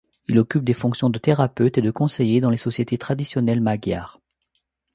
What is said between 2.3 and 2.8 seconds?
dans les